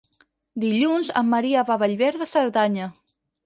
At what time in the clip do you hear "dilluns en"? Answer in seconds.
0.63-1.29